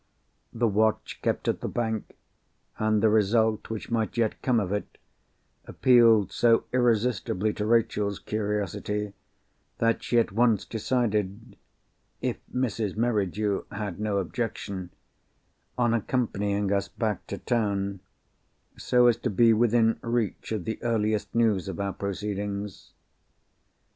[0.51, 2.17] The watch kept at the bank,
[2.79, 4.97] and the result which might yet come of it,
[5.65, 9.13] appealed so irresistibly to Rachel's curiosity,
[9.77, 11.55] that she at once decided
[12.19, 12.97] (if Mrs.
[12.97, 14.89] Merridew had no objection)
[15.77, 21.67] on accompanying us back to town—so as to be within reach of the earliest news
[21.67, 22.93] of our proceedings.